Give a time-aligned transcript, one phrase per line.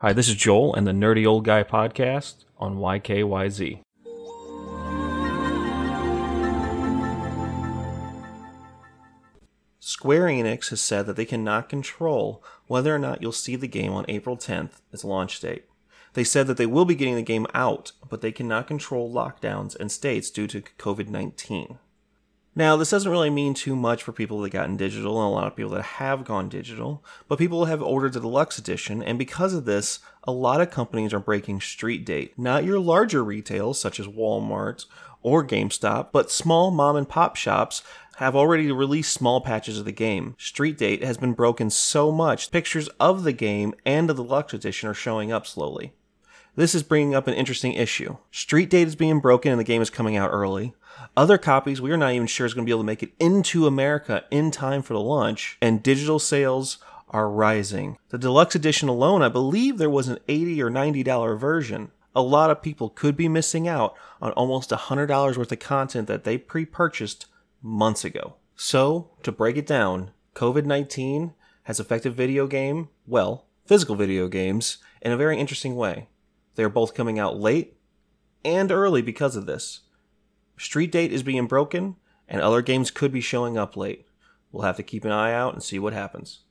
[0.00, 3.80] Hi, this is Joel and the Nerdy Old Guy podcast on YKYZ.
[9.80, 13.92] Square Enix has said that they cannot control whether or not you'll see the game
[13.92, 15.64] on April 10th as launch date.
[16.12, 19.74] They said that they will be getting the game out, but they cannot control lockdowns
[19.74, 21.76] and states due to COVID 19.
[22.54, 25.34] Now, this doesn't really mean too much for people that got in digital and a
[25.34, 29.18] lot of people that have gone digital, but people have ordered the deluxe edition, and
[29.18, 32.36] because of this, a lot of companies are breaking street date.
[32.36, 34.86] Not your larger retails such as Walmart
[35.22, 37.82] or GameStop, but small mom and pop shops
[38.16, 40.34] have already released small patches of the game.
[40.38, 44.88] Street date has been broken so much, pictures of the game and the deluxe edition
[44.88, 45.92] are showing up slowly.
[46.58, 48.16] This is bringing up an interesting issue.
[48.32, 50.74] Street date is being broken and the game is coming out early.
[51.16, 53.12] Other copies we are not even sure is going to be able to make it
[53.20, 56.78] into America in time for the launch, and digital sales
[57.10, 57.96] are rising.
[58.08, 61.92] The deluxe edition alone, I believe there was an 80 or 90 dollar version.
[62.16, 66.24] A lot of people could be missing out on almost $100 worth of content that
[66.24, 67.26] they pre-purchased
[67.62, 68.34] months ago.
[68.56, 75.12] So, to break it down, COVID-19 has affected video game, well, physical video games in
[75.12, 76.08] a very interesting way.
[76.58, 77.76] They are both coming out late
[78.44, 79.82] and early because of this.
[80.58, 81.94] Street Date is being broken,
[82.26, 84.06] and other games could be showing up late.
[84.50, 86.40] We'll have to keep an eye out and see what happens.